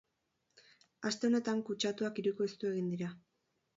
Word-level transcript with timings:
Aste 1.09 1.29
honetan 1.29 1.61
kutsatuak 1.67 2.23
hirukoiztu 2.23 2.69
egin 2.73 2.89
dira. 2.95 3.13